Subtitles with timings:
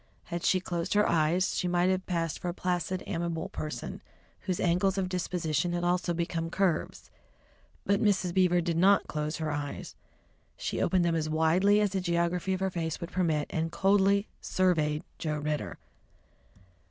[0.23, 4.01] Had she closed her eyes, she might have passed for a placid, amiable person,
[4.39, 7.11] whose angles of disposition had also become curves.
[7.85, 8.33] But Mrs.
[8.33, 9.93] Beaver did not close her eyes.
[10.57, 14.27] She opened them as widely as the geography of her face would permit, and coldly
[14.41, 15.77] surveyed Joe Ridder.